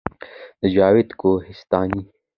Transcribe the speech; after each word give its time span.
د 0.61 0.63
جاوید 0.73 1.09
کوهستاني 1.19 2.01